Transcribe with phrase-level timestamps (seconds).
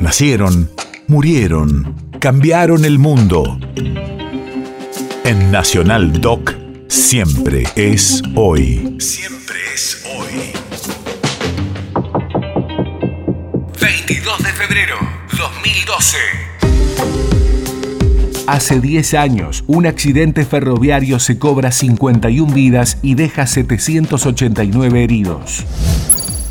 [0.00, 0.70] Nacieron,
[1.08, 3.60] murieron, cambiaron el mundo.
[5.24, 6.54] En Nacional Doc,
[6.88, 8.96] siempre es hoy.
[8.98, 10.52] Siempre es hoy.
[13.78, 14.96] 22 de febrero,
[15.36, 16.16] 2012.
[18.46, 25.66] Hace 10 años, un accidente ferroviario se cobra 51 vidas y deja 789 heridos.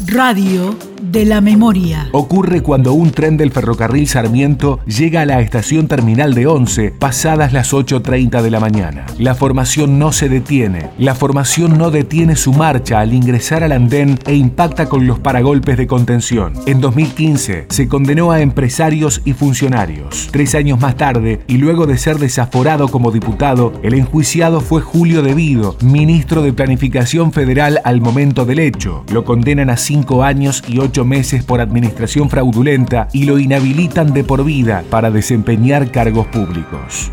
[0.06, 2.10] Radio de la memoria.
[2.12, 7.54] Ocurre cuando un tren del ferrocarril Sarmiento llega a la estación terminal de 11 pasadas
[7.54, 9.06] las 8.30 de la mañana.
[9.18, 10.90] La formación no se detiene.
[10.98, 15.78] La formación no detiene su marcha al ingresar al andén e impacta con los paragolpes
[15.78, 16.54] de contención.
[16.66, 20.29] En 2015 se condenó a empresarios y funcionarios.
[20.32, 25.21] Tres años más tarde, y luego de ser desaforado como diputado, el enjuiciado fue Julio
[25.21, 29.04] Devido, ministro de Planificación Federal al momento del hecho.
[29.12, 34.23] Lo condenan a cinco años y ocho meses por administración fraudulenta y lo inhabilitan de
[34.23, 37.12] por vida para desempeñar cargos públicos.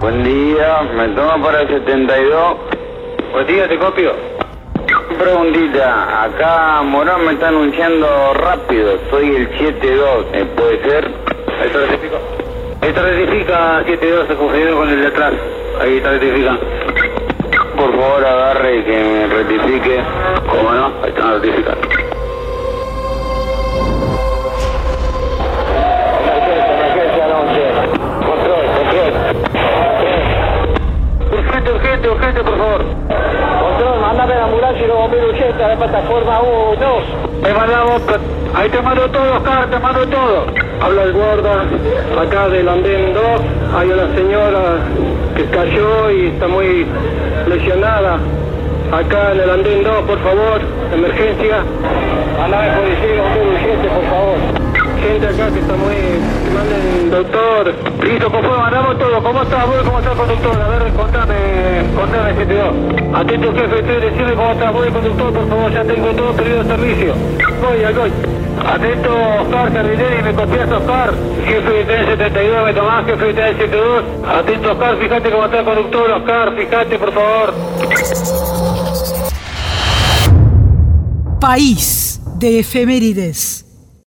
[0.00, 2.56] Buen día, me toma para el 72.
[3.32, 4.12] Buen día, te copio.
[5.18, 11.04] Preguntita, acá Morón me está anunciando rápido, soy el 72, ¿eh, ¿puede ser?
[11.60, 12.16] Ahí está rectifica.
[12.80, 15.34] Ahí está rectifica 72, se confundió con el de atrás.
[15.80, 16.58] Ahí está rectifica.
[17.80, 20.02] Por favor agarre y que me rectifique.
[20.50, 20.86] ¿Cómo no?
[21.02, 21.88] Ahí está rectificando.
[31.32, 32.84] Urgente, urgente, urgente, por favor.
[32.84, 37.42] Control, mandame la ambulancia y los bomberos urgentes a la plataforma 1, 2.
[37.42, 38.02] Te mandamos,
[38.54, 40.69] ahí te mando todo, Oscar, te mando todo.
[40.82, 41.64] Habla el guarda,
[42.22, 43.22] acá del andén 2,
[43.76, 44.78] hay una señora
[45.36, 46.86] que cayó y está muy
[47.46, 48.18] lesionada.
[48.90, 50.60] Acá en el andén 2, por favor,
[50.92, 51.62] emergencia.
[52.38, 54.36] Mandame policía y bombero urgente, por favor.
[55.00, 55.96] Gente acá que está muy...
[56.54, 57.74] manden doctor.
[58.02, 59.22] Listo, por favor, mandamos todo.
[59.22, 59.64] ¿Cómo estás?
[59.84, 60.60] ¿Cómo está el conductor?
[60.60, 61.34] A ver, contame,
[62.00, 63.14] contame, 72.
[63.14, 66.64] Atento, jefe, estoy decirle cómo está el conductor, por favor, ya tengo todo pedido de
[66.64, 67.14] servicio.
[67.60, 68.12] Voy, acá voy.
[68.66, 71.14] Atento, Oscar Carabineri, me copias, Oscar.
[71.44, 74.04] Jefe de TN 72, me tomás, jefe de TN 72.
[74.26, 77.54] Atento, Oscar, fíjate cómo está el conductor, Oscar, fíjate, por favor.
[81.40, 83.69] País de efemérides.